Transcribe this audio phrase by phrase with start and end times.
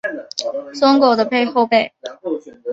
[0.73, 1.93] 松驹的后辈。